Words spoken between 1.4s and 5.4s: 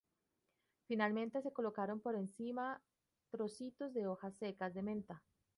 se colocan por encima trocitos de hojas secas de menta.